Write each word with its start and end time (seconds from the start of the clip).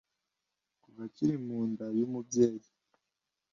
kuva 0.81 1.01
akiri 1.07 1.35
mu 1.45 1.59
nda 1.69 1.85
y’umubyeyi 1.99 2.69